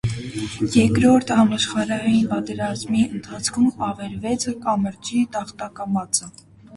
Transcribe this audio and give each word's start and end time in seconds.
Երկրորդ 0.75 1.33
համաշխարհային 1.39 2.23
պատերազմի 2.31 3.03
ընթացքում 3.17 3.67
ավերվեց 3.89 4.47
կամրջի 4.65 5.21
տախտակամածը։ 5.37 6.31